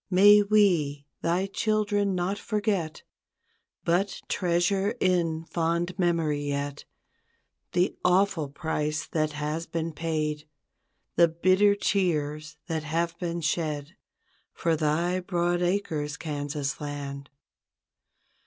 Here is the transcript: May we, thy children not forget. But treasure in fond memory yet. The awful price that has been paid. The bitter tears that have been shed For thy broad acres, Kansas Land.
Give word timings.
May 0.09 0.41
we, 0.41 1.05
thy 1.21 1.45
children 1.45 2.15
not 2.15 2.39
forget. 2.39 3.03
But 3.85 4.23
treasure 4.27 4.95
in 4.99 5.45
fond 5.45 5.99
memory 5.99 6.41
yet. 6.41 6.85
The 7.73 7.95
awful 8.03 8.49
price 8.49 9.05
that 9.05 9.33
has 9.33 9.67
been 9.67 9.93
paid. 9.93 10.47
The 11.17 11.27
bitter 11.27 11.75
tears 11.75 12.57
that 12.65 12.81
have 12.81 13.15
been 13.19 13.41
shed 13.41 13.95
For 14.55 14.75
thy 14.75 15.19
broad 15.19 15.61
acres, 15.61 16.17
Kansas 16.17 16.81
Land. 16.81 17.29